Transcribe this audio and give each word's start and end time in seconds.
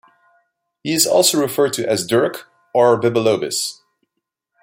He 0.81 0.95
is 0.95 1.05
also 1.05 1.39
referred 1.39 1.73
to 1.73 1.87
as 1.87 2.07
Dirk 2.07 2.47
or 2.73 2.99
Bibelobis. 2.99 3.81